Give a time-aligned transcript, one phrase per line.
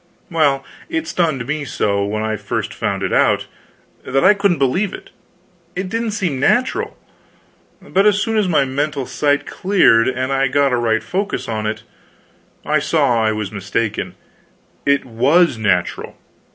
[0.31, 3.45] Well, it stunned me so, when I first found it out,
[4.03, 5.11] that I couldn't believe it;
[5.75, 6.97] it didn't seem natural.
[7.79, 11.67] But as soon as my mental sight cleared and I got a right focus on
[11.67, 11.83] it,
[12.65, 14.15] I saw I was mistaken;
[14.87, 16.17] it was natural.